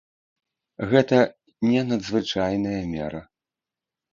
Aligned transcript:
Гэта 0.93 1.19
не 1.73 1.79
надзвычайная 1.91 2.81
мера. 2.95 3.21